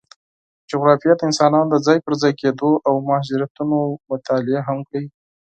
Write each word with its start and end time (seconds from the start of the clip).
جغرافیه 0.71 1.13
د 1.17 1.21
انسانانو 1.29 1.67
د 1.71 1.75
ځای 1.85 1.97
پر 2.05 2.13
ځای 2.21 2.33
کېدو 2.41 2.71
او 2.87 2.93
مهاجرتونو 3.07 3.77
مطالعه 4.09 4.61
هم 4.67 4.79
کوي. 4.89 5.07